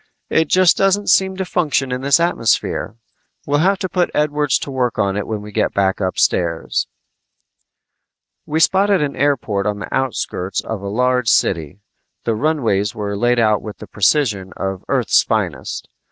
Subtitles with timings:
[0.31, 2.95] "It just doesn't seem to function in this atmosphere.
[3.45, 6.87] We'll have to put Edwards to work on it when we go back upstairs."
[8.47, 11.81] We spotted an airport on the outskirts of a large city.
[12.23, 15.87] The runways were laid out with the precision of Earth's finest.